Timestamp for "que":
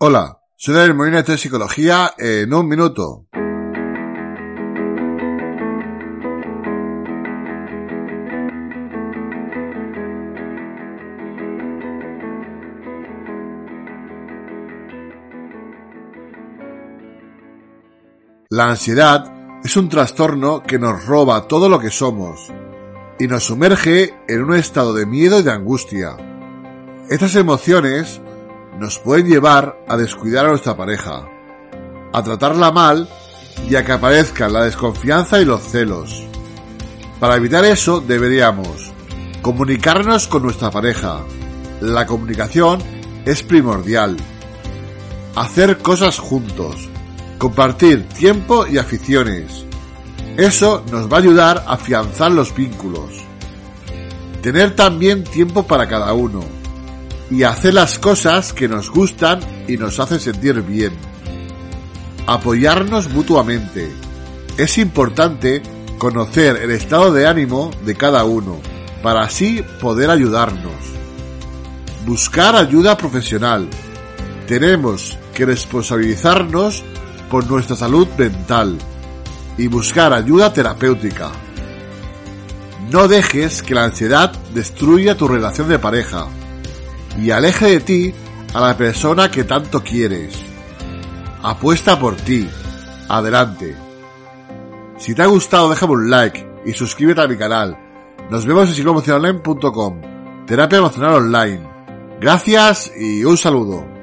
20.62-20.78, 21.80-21.90, 33.84-33.92, 58.52-58.68, 75.34-75.44, 83.62-83.74, 89.30-89.44